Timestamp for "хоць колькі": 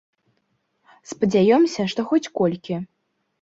2.13-2.81